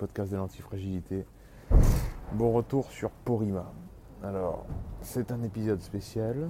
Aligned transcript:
podcasts 0.00 0.32
de 0.32 0.38
l'antifragilité. 0.38 1.26
Bon 2.32 2.52
retour 2.52 2.90
sur 2.90 3.10
Porima. 3.10 3.70
Alors, 4.22 4.64
c'est 5.02 5.30
un 5.30 5.42
épisode 5.42 5.82
spécial, 5.82 6.48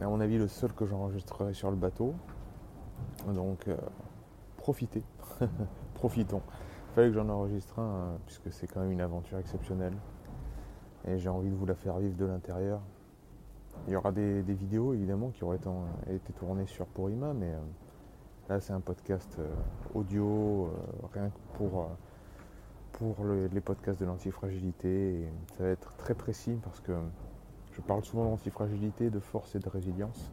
à 0.00 0.06
mon 0.06 0.18
avis 0.18 0.36
le 0.36 0.48
seul 0.48 0.72
que 0.72 0.84
j'enregistrerai 0.84 1.54
sur 1.54 1.70
le 1.70 1.76
bateau. 1.76 2.12
Donc, 3.28 3.68
euh, 3.68 3.76
profitez, 4.56 5.04
profitons. 5.94 6.42
Fallait 6.96 7.06
que 7.06 7.14
j'en 7.14 7.28
enregistre 7.28 7.78
un, 7.78 7.82
euh, 7.82 8.16
puisque 8.26 8.50
c'est 8.52 8.66
quand 8.66 8.80
même 8.80 8.90
une 8.90 9.00
aventure 9.00 9.38
exceptionnelle. 9.38 9.94
Et 11.06 11.18
j'ai 11.18 11.28
envie 11.28 11.50
de 11.50 11.54
vous 11.54 11.66
la 11.66 11.76
faire 11.76 11.98
vivre 11.98 12.16
de 12.16 12.24
l'intérieur. 12.24 12.80
Il 13.86 13.92
y 13.92 13.96
aura 13.96 14.10
des, 14.10 14.42
vidéos 14.42 14.92
évidemment 14.92 15.30
qui 15.30 15.44
auraient 15.44 15.60
été, 16.10 16.32
tournées 16.32 16.66
sur 16.66 16.86
Porima, 16.86 17.32
mais 17.32 17.52
euh, 17.52 17.60
Là, 18.48 18.60
c'est 18.60 18.72
un 18.72 18.80
podcast 18.80 19.36
euh, 19.38 19.46
audio, 19.94 20.72
rien 21.12 21.28
que 21.28 21.58
pour, 21.58 21.90
pour 22.98 23.24
le- 23.24 23.46
les 23.46 23.60
podcasts 23.60 24.00
de 24.00 24.06
l'antifragilité. 24.06 25.28
Ça 25.56 25.64
va 25.64 25.70
être 25.70 25.94
très 25.96 26.14
précis 26.14 26.58
parce 26.62 26.80
que 26.80 26.92
je 27.72 27.80
parle 27.80 28.04
souvent 28.04 28.24
d'antifragilité, 28.24 29.08
de 29.08 29.20
force 29.20 29.54
et 29.54 29.60
de 29.60 29.68
résilience. 29.68 30.32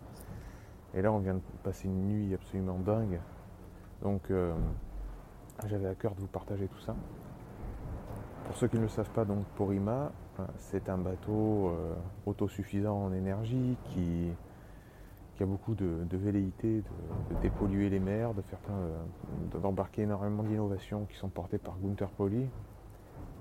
Et 0.96 1.02
là, 1.02 1.12
on 1.12 1.20
vient 1.20 1.36
de 1.36 1.42
passer 1.64 1.88
une 1.88 2.08
nuit 2.08 2.34
absolument 2.34 2.80
dingue. 2.80 3.20
Donc, 4.02 4.32
euh, 4.32 4.54
j'avais 5.68 5.88
à 5.88 5.96
cœur 5.96 6.16
de 6.16 6.22
vous 6.22 6.28
partager 6.28 6.68
tout 6.68 6.80
ça. 6.80 6.96
Pour 8.46 8.56
ceux 8.58 8.68
qui 8.68 8.78
ne 8.78 8.84
le 8.84 8.88
savent 8.88 9.10
pas, 9.12 9.26
donc 9.26 9.44
Porima, 9.56 10.12
euh, 10.40 10.44
c'est 10.58 10.90
un 10.90 10.98
bateau 10.98 11.70
euh, 11.70 11.94
autosuffisant 12.26 12.96
en 12.96 13.14
énergie 13.14 13.78
qui, 13.86 14.32
qui 15.36 15.44
a 15.44 15.46
beaucoup 15.46 15.76
de, 15.76 16.06
de 16.10 16.18
velléité 16.18 16.82
de, 16.82 17.42
dépolluer 17.42 17.90
les 17.90 18.00
mers, 18.00 18.34
de 18.34 18.42
faire 18.42 18.60
d'embarquer 19.62 20.04
énormément 20.04 20.44
d'innovations 20.44 21.06
qui 21.06 21.18
sont 21.18 21.30
portées 21.30 21.58
par 21.58 21.76
Gunther 21.80 22.10
Pauli. 22.10 22.46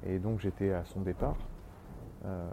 Et 0.06 0.18
donc 0.18 0.40
j'étais 0.40 0.72
à 0.72 0.84
son 0.84 1.00
départ. 1.00 1.36
euh, 2.24 2.50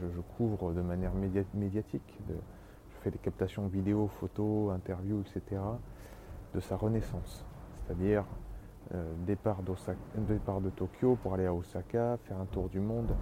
je, 0.00 0.20
couvre 0.36 0.72
de 0.72 0.80
manière 0.82 1.14
média- 1.14 1.44
médiatique. 1.54 2.18
je 2.28 3.00
fais 3.02 3.10
des 3.10 3.18
captations 3.18 3.66
vidéo, 3.68 4.08
photos, 4.08 4.72
interviews, 4.72 5.20
etc. 5.20 5.60
de 6.54 6.60
sa 6.60 6.76
renaissance. 6.76 7.44
C'est-à-dire 7.86 8.24
euh, 8.94 9.12
départ 9.26 9.62
de 9.62 10.70
Tokyo 10.70 11.16
pour 11.22 11.34
aller 11.34 11.46
à 11.46 11.54
Osaka, 11.54 12.18
faire 12.24 12.38
un 12.38 12.46
tour 12.46 12.68
du 12.68 12.80
monde 12.80 13.12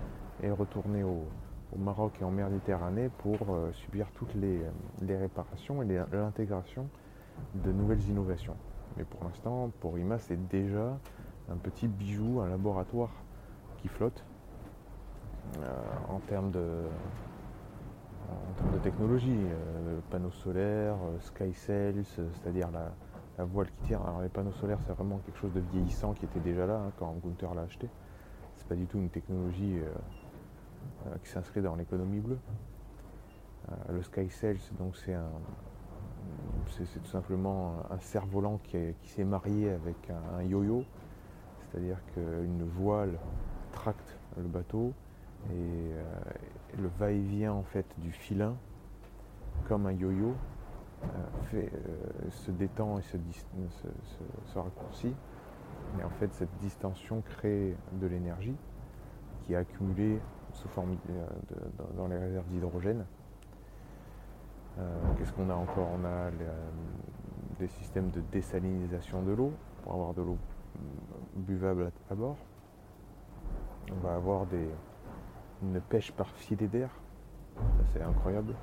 et 0.43 0.51
retourner 0.51 1.03
au, 1.05 1.27
au 1.75 1.79
Maroc 1.79 2.13
et 2.21 2.25
en 2.25 2.31
Méditerranée 2.31 3.09
pour 3.19 3.37
euh, 3.51 3.73
subir 3.73 4.07
toutes 4.15 4.35
les, 4.35 4.63
réparations 5.17 5.83
et 5.83 5.87
l'intégration 6.13 6.89
de 7.55 7.73
nouvelles 7.73 8.03
innovations. 8.09 8.57
Mais 8.97 9.05
pour 9.05 9.25
l'instant, 9.25 9.71
pour 9.81 9.99
IMA, 9.99 10.19
c'est 10.19 10.49
déjà 10.49 10.99
un 11.51 11.57
petit 11.57 11.89
bijou, 11.89 12.41
un 12.41 12.49
laboratoire 12.49 13.11
qui 13.79 13.89
flotte 13.89 14.25
euh, 15.59 15.81
en 16.09 16.21
termes 16.21 16.51
de, 16.51 16.85
technologie, 18.83 19.31
euh, 19.31 19.99
panneaux 20.11 20.31
solaires, 20.31 20.97
euh, 21.05 21.19
SkyCells, 21.21 22.05
euh, 22.19 22.29
c'est-à-dire 22.35 22.69
la, 22.71 23.45
voile 23.45 23.69
qui 23.69 23.89
tire. 23.89 24.03
Alors 24.03 24.21
les 24.21 24.29
panneaux 24.29 24.53
solaires, 24.53 24.79
c'est 24.87 24.93
vraiment 24.93 25.19
quelque 25.25 25.39
chose 25.39 25.53
de 25.53 25.61
vieillissant 25.61 26.13
qui 26.13 26.25
était 26.25 26.41
déjà 26.41 26.67
là 26.67 26.77
hein, 26.77 26.93
quand 26.99 27.15
Gunther 27.25 27.55
l'a 27.55 27.63
acheté. 27.63 27.89
C'est 28.57 28.69
pas 28.69 28.77
du 28.77 28.87
tout 28.87 28.99
une 28.99 29.11
technologie 29.11 29.81
qui 31.23 31.31
s'inscrit 31.31 31.63
dans 31.63 31.75
l'économie 31.75 32.21
bleue. 32.21 32.39
Euh, 33.71 33.93
le 33.93 34.03
SkyCells, 34.03 34.61
donc 34.79 34.97
c'est 34.97 35.15
un, 35.15 35.31
c'est 36.69 37.01
tout 37.03 37.11
simplement 37.11 37.77
un 37.91 37.99
cerf-volant 37.99 38.59
qui, 38.65 38.79
qui 39.03 39.11
s'est 39.11 39.25
marié 39.25 39.71
avec 39.71 39.97
un, 40.11 40.43
yo-yo, 40.43 40.85
c'est-à-dire 41.71 41.99
qu'une 42.15 42.63
voile 42.77 43.19
tracte 43.73 44.19
le 44.37 44.45
bateau 44.45 44.93
et, 45.51 45.53
euh, 45.53 46.03
le 46.79 46.89
va-et-vient 46.99 47.53
en 47.53 47.63
fait 47.63 47.87
du 47.99 48.13
filin, 48.13 48.57
comme 49.69 49.87
un 49.87 49.93
yo-yo, 49.93 50.35
euh, 51.05 51.07
euh, 51.55 52.31
se 52.31 52.51
détend 52.51 52.99
et 52.99 53.03
se, 53.03 53.17
se- 53.17 54.53
se- 54.53 54.59
raccourcit. 54.59 55.15
Et 55.99 56.03
en 56.05 56.11
fait, 56.11 56.33
cette 56.35 56.55
distension 56.61 57.23
crée 57.23 57.77
de 57.93 58.07
l'énergie 58.07 58.57
qui 59.47 59.53
est 59.53 59.57
accumulée 59.57 60.21
sous 60.55 60.69
forme 60.69 60.97
euh, 61.11 61.27
dans- 61.97 62.07
les 62.09 62.19
réserves 62.19 62.47
d'hydrogène. 62.47 63.05
Euh, 64.79 64.97
Qu'est-ce 65.17 65.33
qu'on 65.33 65.51
a 65.51 65.55
encore? 65.55 65.89
On 66.01 66.05
a 66.05 66.09
euh, 66.09 66.31
des 67.59 67.69
systèmes 67.69 68.11
de 68.11 68.21
désalinisation 68.33 69.23
de 69.23 69.33
l'eau 69.33 69.53
pour 69.83 69.93
avoir 69.93 70.15
de 70.15 70.23
l'eau 70.23 70.39
buvable 71.37 71.93
à, 72.11 72.15
bord. 72.15 72.37
On 73.93 74.07
va 74.07 74.15
avoir 74.15 74.47
une 75.63 75.81
pêche 75.81 76.11
par 76.13 76.29
filet 76.31 76.67
d'air, 76.67 76.91
c'est 77.93 78.03
incroyable, 78.03 78.55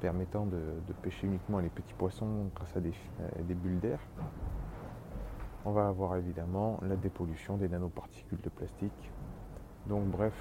permettant 0.00 0.46
de, 0.46 0.58
pêcher 1.02 1.26
uniquement 1.26 1.60
les 1.60 1.68
petits 1.68 1.94
poissons 1.94 2.50
grâce 2.54 2.76
à 2.76 2.80
des 2.80 3.54
bulles 3.54 3.78
d'air. 3.78 4.00
On 5.64 5.72
va 5.72 5.88
avoir 5.88 6.16
évidemment 6.16 6.78
la 6.82 6.96
dépollution 6.96 7.56
des 7.56 7.68
nanoparticules 7.68 8.40
de 8.40 8.48
plastique. 8.48 9.12
Donc 9.86 10.04
bref, 10.04 10.32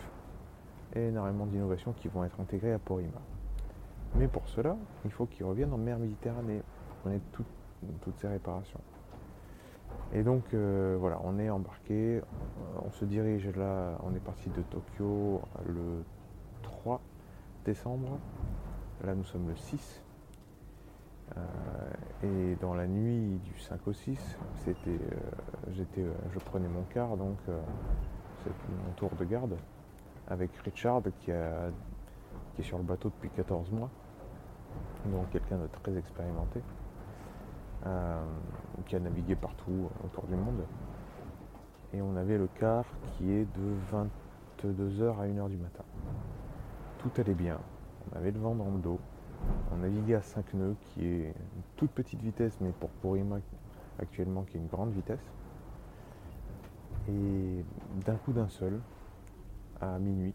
énormément 1.01 1.45
d'innovations 1.45 1.93
qui 1.93 2.07
vont 2.07 2.23
être 2.23 2.39
intégrées 2.39 2.73
à 2.73 2.79
Porima. 2.79 3.21
Mais 4.15 4.27
pour 4.27 4.47
cela, 4.47 4.77
il 5.03 5.11
faut 5.11 5.25
qu'ils 5.25 5.45
reviennent 5.45 5.73
en 5.73 5.77
mer 5.77 5.99
Méditerranée 5.99 6.61
qu'on 7.03 7.11
ait 7.11 7.21
tout- 7.31 7.45
toutes 8.01 8.17
ces 8.17 8.27
réparations. 8.27 8.79
Et 10.13 10.23
donc 10.23 10.43
euh, 10.53 10.95
voilà, 10.99 11.19
on 11.23 11.37
est 11.39 11.49
embarqué, 11.49 12.21
on 12.85 12.91
se 12.91 13.05
dirige 13.05 13.47
là, 13.55 13.97
on 14.03 14.15
est 14.15 14.19
parti 14.23 14.49
de 14.49 14.61
Tokyo 14.61 15.41
le 15.67 16.03
3 16.63 17.01
décembre. 17.65 18.19
Là 19.03 19.15
nous 19.15 19.25
sommes 19.25 19.49
le 19.49 19.55
6. 19.55 20.01
Euh, 21.35 21.41
et 22.23 22.55
dans 22.61 22.75
la 22.75 22.87
nuit 22.87 23.39
du 23.43 23.59
5 23.59 23.87
au 23.87 23.93
6, 23.93 24.37
c'était, 24.63 24.89
euh, 24.91 25.19
j'étais, 25.71 26.05
je 26.33 26.39
prenais 26.39 26.67
mon 26.67 26.83
car, 26.93 27.17
donc 27.17 27.37
c'est 28.43 28.51
mon 28.85 28.91
tour 28.93 29.09
de 29.19 29.25
garde 29.25 29.57
avec 30.27 30.55
Richard 30.57 31.01
qui, 31.21 31.31
est 31.31 32.63
sur 32.63 32.77
le 32.77 32.83
bateau 32.83 33.09
depuis 33.09 33.29
14 33.29 33.71
mois, 33.71 33.89
donc 35.05 35.29
quelqu'un 35.29 35.57
de 35.57 35.67
très 35.67 35.95
expérimenté, 35.97 36.61
euh, 37.85 38.23
qui 38.85 38.95
a 38.95 38.99
navigué 38.99 39.35
partout 39.35 39.89
autour 40.03 40.25
du 40.25 40.35
monde. 40.35 40.63
Et 41.93 42.01
on 42.01 42.15
avait 42.15 42.37
le 42.37 42.47
quart 42.47 42.85
qui 43.13 43.31
est 43.31 43.45
de 43.55 44.63
22h 44.63 45.19
à 45.19 45.27
1h 45.27 45.49
du 45.49 45.57
matin. 45.57 45.83
Tout 46.99 47.11
allait 47.17 47.35
bien, 47.35 47.59
on 48.11 48.17
avait 48.17 48.31
le 48.31 48.39
vent 48.39 48.55
dans 48.55 48.71
le 48.71 48.79
dos, 48.79 48.99
on 49.71 49.77
naviguait 49.77 50.15
à 50.15 50.21
5 50.21 50.53
nœuds, 50.55 50.75
qui 50.81 51.05
est 51.05 51.25
une 51.27 51.63
toute 51.75 51.91
petite 51.91 52.21
vitesse, 52.21 52.57
mais 52.61 52.71
pour 52.71 52.89
Porima 52.89 53.37
actuellement 53.99 54.43
qui 54.43 54.57
est 54.57 54.59
une 54.59 54.67
grande 54.67 54.91
vitesse. 54.91 55.23
Et 57.07 57.63
d'un 58.05 58.15
coup 58.15 58.33
d'un 58.33 58.49
seul, 58.49 58.79
à 59.81 59.99
minuit, 59.99 60.33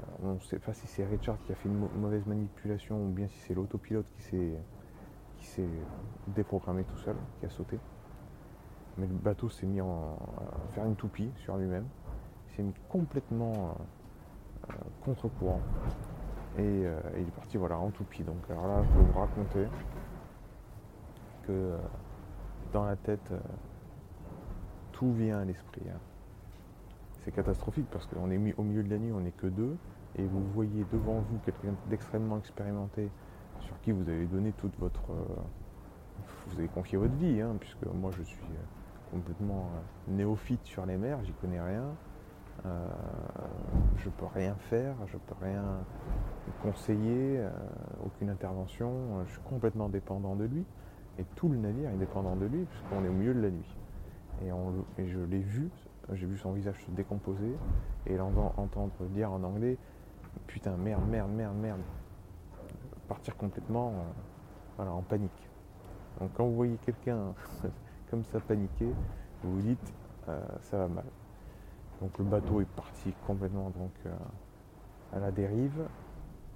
euh, 0.00 0.02
on 0.20 0.34
ne 0.34 0.38
sait 0.40 0.58
pas 0.58 0.72
si 0.74 0.86
c'est 0.86 1.04
Richard 1.04 1.40
qui 1.42 1.52
a 1.52 1.54
fait 1.54 1.68
une 1.68 1.78
mau- 1.78 1.90
mauvaise 1.94 2.26
manipulation 2.26 3.04
ou 3.04 3.08
bien 3.10 3.28
si 3.28 3.38
c'est 3.38 3.54
l'autopilote 3.54 4.06
qui 4.16 4.22
s'est 4.22 4.58
qui 5.38 5.46
s'est 5.46 5.86
déprogrammé 6.28 6.84
tout 6.84 6.98
seul, 6.98 7.16
qui 7.38 7.46
a 7.46 7.50
sauté. 7.50 7.80
Mais 8.96 9.06
le 9.06 9.14
bateau 9.14 9.48
s'est 9.48 9.66
mis 9.66 9.80
en, 9.80 10.16
à 10.16 10.68
faire 10.72 10.84
une 10.84 10.96
toupie 10.96 11.32
sur 11.36 11.56
lui-même. 11.56 11.88
Il 12.48 12.56
s'est 12.56 12.62
mis 12.62 12.74
complètement 12.88 13.70
euh, 13.70 13.74
euh, 14.74 14.90
contre-courant. 15.00 15.62
Et 16.56 16.84
il 17.16 17.28
est 17.28 17.32
parti 17.34 17.56
voilà, 17.58 17.78
en 17.78 17.90
toupie. 17.90 18.24
Donc 18.24 18.50
alors 18.50 18.66
là, 18.66 18.82
je 18.84 18.90
peux 18.90 19.00
vous 19.02 19.12
raconter 19.12 19.66
que 21.42 21.78
dans 22.72 22.84
la 22.84 22.96
tête, 22.96 23.32
tout 24.92 25.12
vient 25.12 25.40
à 25.40 25.44
l'esprit. 25.44 25.88
hein. 25.88 26.00
C'est 27.24 27.32
catastrophique 27.32 27.86
parce 27.90 28.06
qu'on 28.06 28.30
est 28.30 28.38
mis 28.38 28.54
au 28.56 28.62
milieu 28.62 28.82
de 28.82 28.90
la 28.90 28.98
nuit, 28.98 29.12
on 29.12 29.20
n'est 29.20 29.32
que 29.32 29.46
deux, 29.46 29.76
et 30.16 30.24
vous 30.24 30.42
voyez 30.54 30.84
devant 30.92 31.20
vous 31.20 31.38
quelqu'un 31.44 31.74
d'extrêmement 31.88 32.38
expérimenté 32.38 33.10
sur 33.60 33.78
qui 33.80 33.92
vous 33.92 34.08
avez 34.08 34.26
donné 34.26 34.52
toute 34.52 34.78
votre. 34.78 35.10
euh, 35.12 35.42
vous 36.48 36.58
avez 36.58 36.68
confié 36.68 36.98
votre 36.98 37.14
vie, 37.14 37.40
hein, 37.40 37.56
puisque 37.58 37.84
moi 37.86 38.10
je 38.16 38.22
suis 38.22 38.42
euh, 38.42 39.12
complètement 39.12 39.68
euh, 39.74 40.12
néophyte 40.12 40.64
sur 40.64 40.86
les 40.86 40.96
mers, 40.96 41.22
j'y 41.24 41.32
connais 41.32 41.60
rien. 41.60 41.84
Euh, 42.66 42.88
je 43.96 44.10
peux 44.10 44.26
rien 44.26 44.54
faire, 44.54 44.94
je 45.06 45.16
peux 45.16 45.34
rien 45.42 45.64
conseiller, 46.62 47.42
aucune 48.04 48.28
intervention. 48.28 49.24
Je 49.26 49.32
suis 49.32 49.42
complètement 49.42 49.88
dépendant 49.88 50.36
de 50.36 50.44
lui. 50.44 50.64
Et 51.18 51.24
tout 51.36 51.48
le 51.48 51.56
navire 51.56 51.90
est 51.90 51.96
dépendant 51.96 52.36
de 52.36 52.44
lui, 52.46 52.64
puisqu'on 52.64 53.04
est 53.04 53.08
au 53.08 53.12
milieu 53.12 53.34
de 53.34 53.40
la 53.40 53.50
nuit. 53.50 53.76
Et, 54.98 55.06
je 55.06 55.18
l'ai 55.20 55.38
vu, 55.38 55.70
j'ai 56.14 56.26
vu 56.26 56.36
son 56.36 56.52
visage 56.52 56.82
se 56.84 56.90
décomposer, 56.90 57.56
et 58.06 58.16
l'entendre 58.16 58.92
dire 59.10 59.32
en 59.32 59.42
anglais 59.42 59.76
Putain, 60.46 60.76
merde, 60.76 61.06
merde, 61.08 61.30
merde, 61.30 61.56
merde. 61.56 61.80
Partir 63.08 63.36
complètement 63.36 63.92
voilà, 64.76 64.92
en 64.92 65.02
panique. 65.02 65.48
Donc 66.20 66.30
quand 66.34 66.44
vous 66.44 66.54
voyez 66.54 66.76
quelqu'un 66.78 67.34
comme 68.10 68.24
ça 68.24 68.40
paniquer, 68.40 68.92
vous 69.42 69.54
vous 69.54 69.62
dites 69.62 69.92
euh, 70.28 70.40
ça 70.62 70.78
va 70.78 70.88
mal. 70.88 71.04
Donc 72.00 72.16
le 72.18 72.24
bateau 72.24 72.60
est 72.60 72.68
parti 72.68 73.12
complètement 73.26 73.70
donc, 73.70 73.92
euh, 74.06 74.10
à 75.12 75.18
la 75.18 75.30
dérive. 75.30 75.86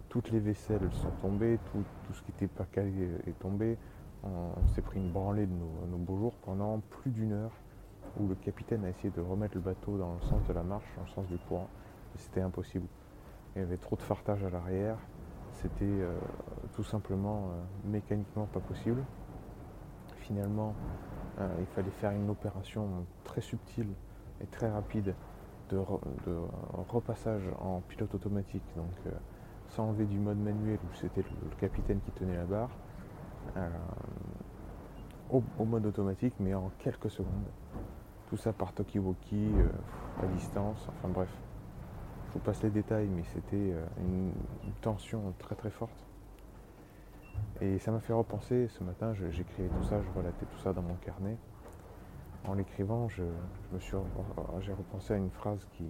Toutes 0.09 0.31
les 0.31 0.39
vaisselles 0.39 0.89
sont 0.93 1.11
tombées, 1.23 1.59
tout, 1.73 1.85
ce 2.12 2.23
qui 2.23 2.31
n'était 2.33 2.47
pas 2.47 2.65
calé 2.65 3.11
est 3.27 3.39
tombé. 3.41 3.77
On, 4.23 4.69
s'est 4.69 4.81
pris 4.81 4.99
une 4.99 5.11
branlée 5.11 5.47
de 5.47 5.53
nos, 5.53 5.99
beaux 5.99 6.17
jours 6.17 6.35
pendant 6.45 6.81
plus 6.89 7.11
d'une 7.11 7.33
heure 7.33 7.53
où 8.19 8.28
le 8.28 8.34
capitaine 8.34 8.84
a 8.84 8.90
essayé 8.90 9.11
de 9.11 9.20
remettre 9.20 9.55
le 9.55 9.61
bateau 9.61 9.99
dans 9.99 10.14
le 10.14 10.20
sens 10.20 10.46
de 10.46 10.52
la 10.52 10.62
marche, 10.62 10.87
dans 10.96 11.02
le 11.02 11.08
sens 11.08 11.26
du 11.26 11.38
courant. 11.38 11.69
C'était 12.16 12.40
impossible. 12.40 12.87
Il 13.56 13.61
y 13.61 13.64
avait 13.64 13.76
trop 13.76 13.96
de 13.96 14.02
fartage 14.02 14.44
à 14.44 14.50
l'arrière. 14.50 14.96
C'était 15.55 15.84
euh, 15.84 16.16
tout 16.75 16.84
simplement 16.84 17.50
mécaniquement 17.84 18.46
pas 18.46 18.61
possible. 18.61 19.02
Finalement, 20.19 20.75
euh, 21.40 21.49
il 21.58 21.66
fallait 21.66 21.90
faire 21.90 22.12
une 22.12 22.31
opération 22.31 23.06
très 23.25 23.40
subtile 23.40 23.88
et 24.40 24.46
très 24.46 24.70
rapide 24.70 25.14
de, 25.70 25.78
repassage 26.88 27.43
en 27.60 27.81
pilote 27.88 28.14
automatique, 28.14 28.62
donc 28.76 28.93
euh, 29.06 29.10
sans 29.69 29.88
enlever 29.88 30.05
du 30.05 30.19
mode 30.19 30.38
manuel 30.38 30.78
où 30.84 30.94
c'était 30.94 31.22
le, 31.22 31.56
capitaine 31.58 32.00
qui 32.05 32.12
tenait 32.12 32.37
la 32.37 32.44
barre, 32.44 32.70
euh, 33.56 33.69
au, 35.31 35.64
mode 35.64 35.87
automatique, 35.87 36.34
mais 36.38 36.55
en 36.55 36.70
quelques 36.78 37.10
secondes. 37.10 37.49
Tout 38.34 38.40
ça 38.40 38.52
par 38.52 38.72
talkie-walkie, 38.72 39.52
à 40.20 40.26
distance, 40.26 40.88
enfin 40.88 41.08
bref. 41.08 41.28
Je 42.26 42.32
vous 42.32 42.40
passe 42.40 42.64
les 42.64 42.70
détails, 42.70 43.06
mais 43.06 43.22
c'était 43.32 43.75
une 44.00 44.32
tension 44.81 45.32
très 45.38 45.54
très 45.54 45.70
forte. 45.70 46.04
Et 47.60 47.78
ça 47.78 47.92
m'a 47.92 48.00
fait 48.00 48.12
repenser, 48.12 48.66
ce 48.66 48.82
matin, 48.82 49.14
j'écrivais 49.31 49.69
tout 49.69 49.84
ça, 49.84 50.02
je 50.02 50.19
relatais 50.19 50.46
tout 50.46 50.58
ça 50.64 50.72
dans 50.72 50.82
mon 50.82 50.96
carnet. 50.96 51.36
En 52.48 52.54
l'écrivant, 52.54 53.08
je, 53.08 53.22
me 53.72 53.78
suis, 53.78 53.96
j'ai 54.62 54.72
repensé 54.72 55.14
à 55.14 55.16
une 55.16 55.31
phrase 55.31 55.64
qui, 55.76 55.84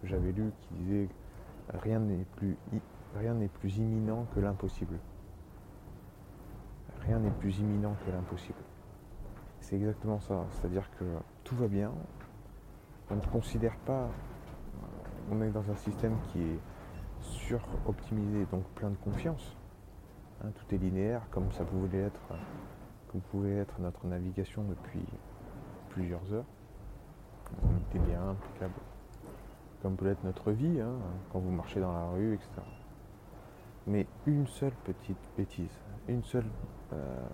que 0.00 0.08
j'avais 0.08 0.32
lue 0.32 0.52
qui 0.62 0.74
disait 0.76 1.08
Rien 1.74 1.98
n'est 1.98 2.24
plus, 2.36 2.56
rien 3.14 3.34
n'est 3.34 3.48
plus 3.48 3.76
imminent 3.76 4.24
que 4.34 4.40
l'impossible. 4.40 4.98
Rien 7.02 7.18
n'est 7.18 7.28
plus 7.28 7.58
imminent 7.58 7.94
que 8.06 8.10
l'impossible. 8.10 8.59
C'est 9.70 9.76
exactement 9.76 10.18
ça, 10.20 10.44
c'est-à-dire 10.50 10.90
que 10.98 11.04
tout 11.44 11.54
va 11.54 11.68
bien, 11.68 11.92
on 13.08 13.14
ne 13.14 13.20
considère 13.20 13.76
pas, 13.86 14.08
on 15.30 15.40
est 15.42 15.50
dans 15.50 15.70
un 15.70 15.76
système 15.76 16.16
qui 16.32 16.42
est 16.42 16.58
suroptimisé, 17.20 18.46
donc 18.50 18.64
plein 18.74 18.90
de 18.90 18.96
confiance 18.96 19.56
Hein, 20.42 20.52
tout 20.54 20.74
est 20.74 20.78
linéaire, 20.78 21.22
comme 21.30 21.52
ça 21.52 21.64
pouvait 21.64 21.98
être, 21.98 22.20
comme 23.08 23.20
pouvait 23.20 23.56
être 23.56 23.78
notre 23.78 24.06
navigation 24.06 24.64
depuis 24.64 25.04
plusieurs 25.90 26.32
heures. 26.32 26.46
On 27.62 27.76
était 27.76 27.98
bien, 27.98 28.30
impeccable. 28.30 28.72
Comme 29.82 29.96
peut 29.96 30.06
l'être 30.06 30.24
notre 30.24 30.50
vie, 30.52 30.80
hein, 30.80 30.94
quand 31.30 31.40
vous 31.40 31.50
marchez 31.50 31.80
dans 31.80 31.92
la 31.92 32.06
rue, 32.06 32.34
etc. 32.34 32.48
Mais 33.86 34.06
une 34.26 34.46
seule 34.46 34.72
petite 34.84 35.18
bêtise, 35.36 35.78
une 36.08 36.22
seule, 36.24 36.46
euh, 36.94 37.28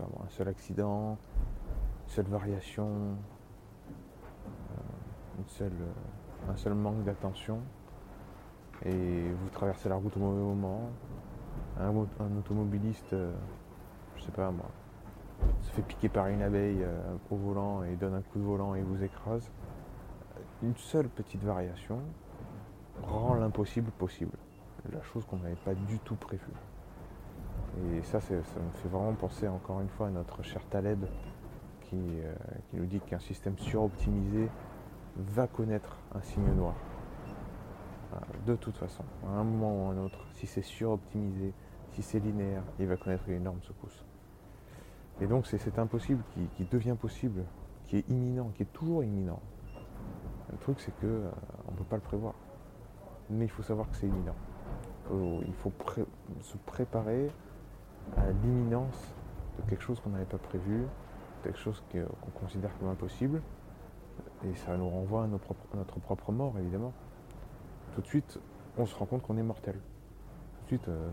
un 0.00 0.28
seul 0.30 0.48
accident, 0.48 1.10
une 1.10 2.08
seule 2.08 2.26
variation, 2.26 3.16
euh, 4.70 5.62
euh, 5.62 5.70
un 6.48 6.56
seul 6.56 6.74
manque 6.74 7.04
d'attention, 7.04 7.60
et 8.84 9.28
vous 9.28 9.48
traversez 9.50 9.88
la 9.88 9.96
route 9.96 10.16
au 10.16 10.20
mauvais 10.20 10.42
moment, 10.42 10.90
un, 11.78 11.94
automobiliste, 12.38 13.12
euh, 13.12 13.32
je 14.16 14.22
sais 14.24 14.32
pas 14.32 14.50
moi, 14.50 14.70
se 15.62 15.70
fait 15.70 15.82
piquer 15.82 16.08
par 16.08 16.28
une 16.28 16.42
abeille 16.42 16.84
au 17.30 17.36
volant 17.36 17.82
et 17.82 17.96
donne 17.96 18.14
un 18.14 18.22
coup 18.22 18.38
de 18.38 18.44
volant 18.44 18.74
et 18.74 18.82
vous 18.82 19.02
écrase, 19.02 19.50
une 20.62 20.76
seule 20.76 21.08
petite 21.08 21.42
variation 21.42 22.00
rend 23.02 23.34
l'impossible 23.34 23.90
possible. 23.92 24.36
La 24.92 25.02
chose 25.02 25.24
qu'on 25.26 25.36
n'avait 25.38 25.56
pas 25.56 25.74
du 25.74 25.98
tout 25.98 26.14
prévue. 26.14 26.54
Et 27.94 28.02
ça, 28.02 28.20
ça 28.20 28.34
me 28.34 28.42
fait 28.74 28.88
vraiment 28.88 29.12
penser 29.14 29.48
encore 29.48 29.80
une 29.80 29.88
fois 29.88 30.06
à 30.06 30.10
notre 30.10 30.42
cher 30.42 30.62
Taleb 30.70 31.04
qui, 31.88 31.96
euh, 31.96 32.34
nous 32.72 32.86
dit 32.86 33.00
qu'un 33.00 33.18
système 33.18 33.56
suroptimisé 33.58 34.48
va 35.16 35.46
connaître 35.46 35.96
un 36.14 36.20
signe 36.20 36.52
noir. 36.54 36.74
De 38.46 38.56
toute 38.56 38.78
façon, 38.78 39.04
à 39.26 39.30
un 39.32 39.44
moment 39.44 39.76
ou 39.76 39.88
à 39.88 39.92
un 39.92 39.98
autre, 39.98 40.26
si 40.32 40.46
c'est 40.46 40.62
suroptimisé, 40.62 41.52
si 41.92 42.02
c'est 42.02 42.18
linéaire, 42.18 42.62
il 42.78 42.86
va 42.86 42.96
connaître 42.96 43.28
une 43.28 43.36
énorme 43.36 43.60
secousse. 43.62 44.04
Et 45.20 45.26
donc 45.26 45.46
c'est 45.46 45.58
cet 45.58 45.78
impossible 45.78 46.22
qui, 46.56 46.64
devient 46.64 46.96
possible, 46.98 47.44
qui 47.84 47.98
est 47.98 48.08
imminent, 48.08 48.50
qui 48.54 48.62
est 48.62 48.72
toujours 48.72 49.04
imminent. 49.04 49.40
Le 50.50 50.58
truc 50.58 50.80
c'est 50.80 50.94
que 50.96 51.06
euh, 51.06 51.30
ne 51.70 51.76
peut 51.76 51.84
pas 51.84 51.96
le 51.96 52.02
prévoir. 52.02 52.34
Mais 53.28 53.44
il 53.44 53.50
faut 53.50 53.62
savoir 53.62 53.90
que 53.90 53.96
c'est 53.96 54.06
imminent. 54.06 54.36
il 55.46 55.54
faut 55.54 55.72
se 56.40 56.56
préparer 56.58 57.30
à 58.16 58.30
l'imminence 58.42 59.14
de 59.58 59.68
quelque 59.68 59.82
chose 59.82 60.00
qu'on 60.00 60.10
n'avait 60.10 60.24
pas 60.24 60.38
prévu, 60.38 60.84
quelque 61.42 61.58
chose 61.58 61.82
qu'on 61.92 62.30
considère 62.40 62.70
comme 62.78 62.88
impossible. 62.88 63.42
Et 64.44 64.54
ça 64.54 64.76
nous 64.76 64.88
renvoie 64.88 65.24
à 65.24 65.26
notre 65.26 65.98
propre 66.00 66.32
mort, 66.32 66.54
évidemment. 66.58 66.92
Tout 67.94 68.00
de 68.02 68.06
suite, 68.06 68.38
on 68.76 68.86
se 68.86 68.94
rend 68.94 69.06
compte 69.06 69.22
qu'on 69.22 69.36
est 69.36 69.42
mortel 69.42 69.76
suite, 70.66 70.88
euh, 70.88 71.08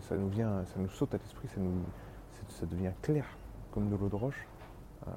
ça 0.00 0.16
nous 0.16 0.28
vient, 0.28 0.64
ça 0.64 0.78
nous 0.78 0.88
saute 0.88 1.14
à 1.14 1.18
l'esprit, 1.18 1.48
ça, 1.48 2.66
devient 2.66 2.92
clair 3.02 3.26
comme 3.72 3.90
de 3.90 3.96
l'eau 3.96 4.08
de 4.08 4.14
roche. 4.14 4.46
Euh, 5.06 5.10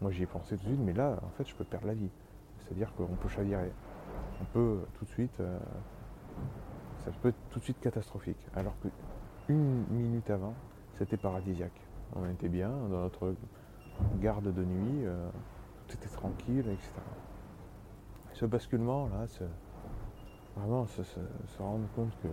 moi 0.00 0.10
j'y 0.10 0.24
ai 0.24 0.26
pensé 0.26 0.56
tout 0.56 0.64
de 0.64 0.68
suite, 0.68 0.80
mais 0.80 0.92
là 0.92 1.18
en 1.22 1.30
fait 1.36 1.46
je 1.46 1.54
peux 1.54 1.64
perdre 1.64 1.86
la 1.86 1.94
vie. 1.94 2.10
C'est-à-dire 2.58 2.92
qu'on 2.94 3.06
peut 3.06 3.28
chavirer. 3.28 3.72
On 4.40 4.44
peut 4.46 4.80
tout 4.98 5.04
de 5.04 5.10
suite. 5.10 5.40
Euh, 5.40 5.58
ça 7.04 7.10
peut 7.22 7.28
être 7.28 7.38
tout 7.50 7.60
de 7.60 7.64
suite 7.64 7.80
catastrophique. 7.80 8.44
Alors 8.54 8.74
qu'une 9.48 9.86
minute 9.90 10.28
avant, 10.28 10.54
c'était 10.98 11.16
paradisiaque. 11.16 11.80
On 12.14 12.28
était 12.30 12.48
bien 12.48 12.68
dans 12.68 13.00
notre 13.00 13.34
garde 14.20 14.52
de 14.52 14.64
nuit, 14.64 15.06
tout 15.88 15.96
était 15.96 16.14
tranquille, 16.14 16.66
etc. 16.68 16.92
Ce 18.34 18.44
basculement 18.44 19.08
là, 19.08 19.26
vraiment 20.56 20.86
se, 20.86 21.02
rendre 21.58 21.86
compte 21.96 22.12
que 22.22 22.28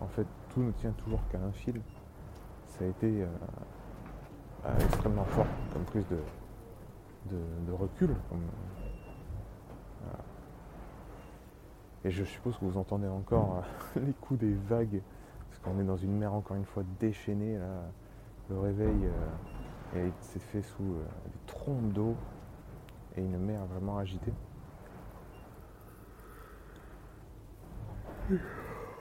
en 0.00 0.08
fait 0.08 0.26
tout 0.50 0.62
ne 0.62 0.70
tient 0.72 0.92
toujours 0.92 1.20
qu'à 1.30 1.38
un 1.38 1.52
fil, 1.52 1.80
ça 2.68 2.84
a 2.84 2.88
été 2.88 3.22
euh, 3.22 3.26
euh, 4.66 4.78
extrêmement 4.78 5.24
fort 5.24 5.46
comme 5.72 5.84
prise 5.84 6.06
de, 6.08 7.72
recul. 7.72 8.14
Et 12.04 12.10
je 12.10 12.24
suppose 12.24 12.58
que 12.58 12.64
vous 12.64 12.78
entendez 12.78 13.08
encore 13.08 13.62
euh, 13.96 14.00
les 14.06 14.12
coups 14.14 14.40
des 14.40 14.54
vagues, 14.54 15.00
qu'on 15.62 15.78
est 15.80 15.84
dans 15.84 15.96
une 15.96 16.16
mer 16.16 16.32
encore 16.32 16.56
une 16.56 16.64
fois 16.64 16.82
déchaînée. 17.00 17.58
Le 18.50 18.58
réveil 18.58 19.08
s'est 20.20 20.38
fait 20.38 20.62
sous 20.62 20.82
des 20.84 21.40
trompes 21.46 21.92
d'eau 21.92 22.16
et 23.16 23.20
une 23.20 23.38
mer 23.38 23.64
vraiment 23.66 23.98
agitée. 23.98 24.32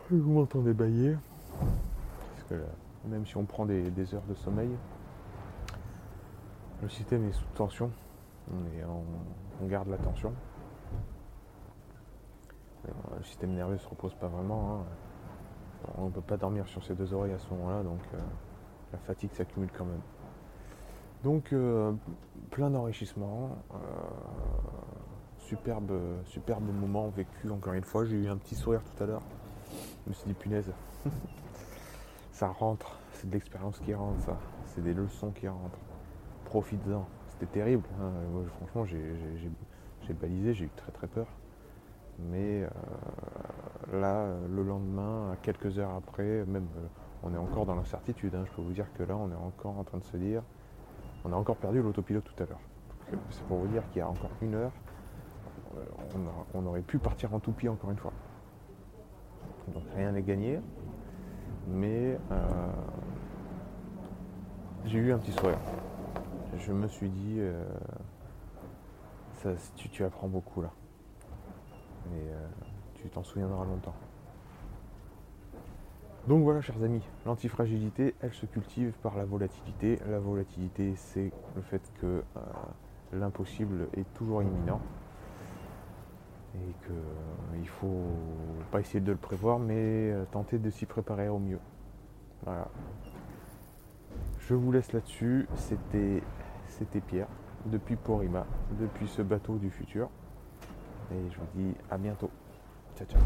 Vous 0.10 0.32
m'entendez 0.32 0.74
bailler. 0.74 1.18
Parce 1.60 2.44
que 2.50 2.56
même 3.06 3.26
si 3.26 3.38
on 3.38 3.46
prend 3.46 3.66
des, 3.66 4.14
heures 4.14 4.26
de 4.28 4.34
sommeil, 4.34 4.70
le 6.82 6.90
système 6.90 7.28
est 7.28 7.34
sous 7.34 7.46
tension. 7.56 7.92
On, 8.52 9.68
garde 9.68 9.88
la 9.90 9.98
tension. 9.98 10.34
le 12.86 13.24
système 13.24 13.54
nerveux 13.54 13.74
ne 13.74 13.80
se 13.80 13.88
repose 13.88 14.16
pas 14.16 14.28
vraiment. 14.28 14.82
Hein. 14.82 14.86
On 15.98 16.06
ne 16.06 16.10
peut 16.12 16.22
pas 16.22 16.38
dormir 16.38 16.68
sur 16.68 16.84
ses 16.84 16.94
deux 16.94 17.14
oreilles 17.14 17.34
à 17.34 17.40
ce 17.40 17.50
moment-là, 17.54 17.84
donc 17.84 18.00
euh, 18.14 18.18
la 18.94 19.00
fatigue 19.00 19.32
s'accumule 19.34 19.70
quand 19.78 19.86
même. 19.86 20.02
Donc 21.24 21.54
euh, 21.54 21.92
plein 22.50 22.70
d'enrichissement, 22.70 23.58
euh, 23.74 23.78
superbe, 25.38 25.92
superbe 26.26 26.64
moment 26.64 27.10
vécu 27.10 27.50
encore 27.50 27.74
une 27.74 27.84
fois. 27.84 28.06
J'ai 28.06 28.16
eu 28.16 28.28
un 28.28 28.38
petit 28.38 28.56
sourire 28.56 28.82
tout 28.84 29.04
à 29.04 29.08
l'heure. 29.08 29.24
Je 30.06 30.10
me 30.10 30.14
suis 30.14 30.28
dit 30.28 30.34
punaise, 30.34 30.72
ça 32.32 32.48
rentre, 32.48 32.98
c'est 33.14 33.28
de 33.28 33.34
l'expérience 33.34 33.80
qui 33.80 33.94
rentre 33.94 34.20
ça, 34.22 34.38
c'est 34.66 34.84
des 34.84 34.94
leçons 34.94 35.32
qui 35.32 35.48
rentrent. 35.48 35.80
Profites-en, 36.46 37.06
c'était 37.30 37.46
terrible. 37.46 37.88
hein. 38.02 38.12
Franchement, 38.58 38.86
j'ai 38.86 40.14
balisé, 40.14 40.54
j'ai 40.54 40.66
eu 40.66 40.72
très 40.76 40.92
très 40.92 41.08
peur. 41.08 41.28
Mais 42.20 42.68
là, 43.94 44.28
le 44.50 44.64
lendemain, 44.64 45.36
quelques 45.42 45.80
heures 45.80 45.96
après, 45.96 46.46
même 46.46 46.68
euh, 46.78 46.88
on 47.24 47.34
est 47.34 47.38
encore 47.38 47.66
dans 47.66 47.76
l'incertitude. 47.76 48.36
hein. 48.36 48.44
Je 48.46 48.52
peux 48.56 48.62
vous 48.62 48.74
dire 48.74 48.88
que 48.94 49.04
là, 49.04 49.16
on 49.16 49.32
est 49.32 49.36
encore 49.36 49.78
en 49.78 49.84
train 49.84 49.98
de 49.98 50.04
se 50.04 50.18
dire, 50.18 50.44
on 51.24 51.32
a 51.34 51.36
encore 51.36 51.58
perdu 51.58 51.82
l'autopilote 51.82 52.24
tout 52.24 52.44
à 52.44 52.46
l'heure. 52.46 52.60
Euh, 53.14 53.18
C'est 53.30 53.44
pour 53.44 53.58
vous 53.58 53.68
dire 53.68 53.84
qu'il 53.90 54.00
y 54.00 54.02
a 54.02 54.08
encore 54.08 54.32
une 54.42 54.56
heure, 54.56 54.72
euh, 55.78 55.84
on, 56.54 56.66
aurait 56.66 56.82
pu 56.82 56.98
partir 56.98 57.34
en 57.34 57.40
toupie 57.40 57.70
encore 57.70 57.92
une 57.92 57.98
fois. 57.98 58.14
Donc 59.74 59.84
rien 59.96 60.12
n'est 60.12 60.24
gagné. 60.24 60.60
Mais 61.68 62.18
euh, 62.32 62.38
j'ai 64.86 65.00
eu 65.00 65.14
un 65.14 65.18
petit 65.18 65.32
sourire. 65.32 65.60
Je 66.58 66.74
me 66.74 66.88
suis 66.88 67.10
dit, 67.10 67.38
euh, 67.40 67.64
tu, 69.76 70.04
apprends 70.04 70.28
beaucoup 70.28 70.62
là. 70.62 70.72
Euh, 72.14 72.48
tu 73.02 73.10
t'en 73.10 73.24
souviendras 73.24 73.66
longtemps. 73.66 73.96
Donc 76.28 76.44
voilà, 76.44 76.62
chers 76.62 76.82
amis, 76.84 77.02
l'antifragilité, 77.26 78.14
elle 78.22 78.34
se 78.34 78.46
cultive 78.46 78.94
par 79.02 79.18
la 79.18 79.26
volatilité. 79.26 79.98
La 80.08 80.20
volatilité, 80.20 80.94
c'est 80.96 81.32
le 81.56 81.62
fait 81.64 81.82
que 82.00 82.06
euh, 82.06 82.40
l'impossible 83.14 83.88
est 83.98 84.06
toujours 84.14 84.44
imminent 84.44 84.80
et 86.54 86.86
que 86.86 86.92
euh, 86.92 87.58
il 87.60 87.68
faut 87.68 88.06
pas 88.72 88.82
essayer 88.82 89.00
de 89.00 89.12
le 89.12 89.18
prévoir, 89.18 89.58
mais 89.58 90.12
euh, 90.12 90.26
tenter 90.32 90.60
de 90.60 90.70
s'y 90.70 90.86
préparer 90.86 91.28
au 91.28 91.40
mieux. 91.40 91.60
Voilà. 92.44 92.68
Je 94.40 94.54
vous 94.54 94.72
laisse 94.72 94.94
là-dessus. 94.94 95.48
C'était, 95.56 96.22
c'était 96.68 97.02
Pierre, 97.02 97.30
depuis 97.66 97.96
Porima, 97.96 98.46
depuis 98.80 99.08
ce 99.08 99.22
bateau 99.24 99.56
du 99.56 99.72
futur. 99.72 100.10
Et 101.12 101.30
je 101.32 101.38
vous 101.40 101.48
dis 101.56 101.74
à 101.90 101.98
bientôt. 101.98 102.30
제철. 103.02 103.22